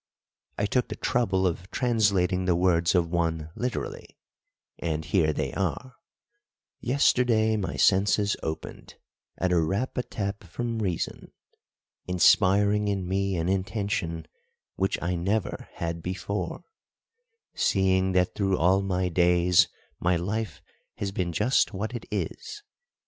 I 0.57 0.65
took 0.65 0.87
the 0.87 0.95
trouble 0.95 1.45
of 1.45 1.69
translating 1.69 2.45
the 2.45 2.55
words 2.55 2.95
of 2.95 3.11
one 3.11 3.51
literally, 3.55 4.17
and 4.79 5.05
here 5.05 5.31
they 5.31 5.53
are: 5.53 5.93
Yesterday 6.79 7.55
my 7.55 7.75
senses 7.75 8.35
opened, 8.41 8.95
At 9.37 9.51
a 9.51 9.59
rap 9.61 9.95
a 9.99 10.01
tap 10.01 10.43
from 10.43 10.79
Reason, 10.79 11.31
Inspiring 12.07 12.87
in 12.87 13.07
me 13.07 13.35
an 13.35 13.47
intention 13.47 14.25
Which 14.75 14.99
I 15.03 15.13
never 15.13 15.69
had 15.73 16.01
before, 16.01 16.63
Seeing 17.53 18.13
that 18.13 18.33
through 18.33 18.57
all 18.57 18.81
my 18.81 19.07
days 19.07 19.67
My 19.99 20.15
life 20.15 20.63
has 20.95 21.11
been 21.11 21.31
just 21.31 21.75
what 21.75 21.93
it 21.93 22.07
is. 22.09 22.63